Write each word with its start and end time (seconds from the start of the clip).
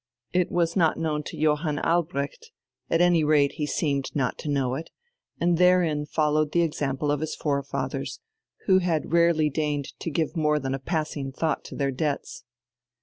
It 0.33 0.51
was 0.51 0.75
not 0.75 0.97
known 0.97 1.21
to 1.25 1.37
Johann 1.37 1.77
Albrecht; 1.77 2.49
at 2.89 3.01
any 3.01 3.23
rate 3.23 3.51
he 3.57 3.67
seemed 3.67 4.09
not 4.15 4.35
to 4.39 4.49
know 4.49 4.73
it, 4.73 4.89
and 5.39 5.59
therein 5.59 6.07
followed 6.07 6.53
the 6.53 6.63
example 6.63 7.11
of 7.11 7.19
his 7.19 7.35
forefathers, 7.35 8.19
who 8.65 8.79
had 8.79 9.13
rarely 9.13 9.51
deigned 9.51 9.89
to 9.99 10.09
give 10.09 10.35
more 10.35 10.57
than 10.57 10.73
a 10.73 10.79
passing 10.79 11.31
thought 11.31 11.63
to 11.65 11.75
their 11.75 11.91
debts. 11.91 12.43